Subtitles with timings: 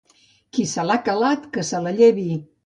[0.57, 2.27] Qui se l'ha calat, que se la llevi!